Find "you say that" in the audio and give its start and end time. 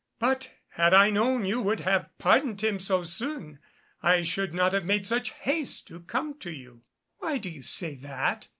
7.51-8.47